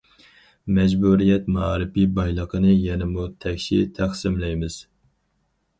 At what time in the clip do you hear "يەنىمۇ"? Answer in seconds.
2.89-3.27